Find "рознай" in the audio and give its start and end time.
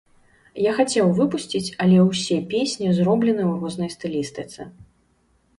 3.65-3.89